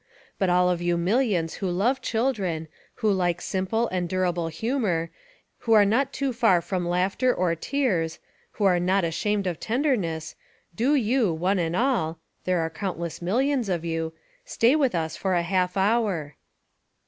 But 0.39 0.49
all 0.49 0.67
of 0.71 0.81
you 0.81 0.97
millions 0.97 1.53
who 1.61 1.69
love 1.69 2.01
children, 2.01 2.67
who 3.05 3.11
like 3.11 3.39
simple 3.39 3.87
and 3.89 4.09
durable 4.09 4.47
humor, 4.47 5.11
who 5.59 5.73
are 5.73 5.85
not 5.85 6.11
too 6.11 6.33
far 6.33 6.59
from 6.59 6.87
laughter 6.87 7.31
or 7.31 7.53
tears, 7.53 8.17
who 8.53 8.63
are 8.65 8.79
not 8.79 9.03
ashamed 9.03 9.45
of 9.45 9.59
tenderness, 9.59 10.35
do 10.73 10.95
you, 10.95 11.31
one 11.31 11.59
and 11.59 11.75
all 11.75 12.17
(there 12.45 12.61
are 12.61 12.69
countless 12.71 13.21
millions 13.21 13.69
of 13.69 13.85
you!) 13.85 14.11
stay 14.43 14.75
with 14.75 14.95
us 14.95 15.15
for 15.15 15.35
a 15.35 15.43
half 15.43 15.77
hour! 15.77 16.35